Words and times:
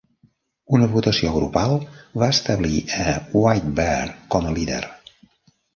Una 0.77 0.87
votació 0.93 1.33
grupal 1.35 1.75
va 2.23 2.31
establir 2.37 2.83
a 3.05 3.15
Whitebear 3.39 4.05
com 4.37 4.51
a 4.53 4.57
líder. 4.61 4.85